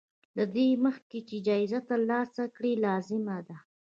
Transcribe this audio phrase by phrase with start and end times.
[0.37, 3.57] له دې مخکې چې جايزه ترلاسه کړې لازمه ده.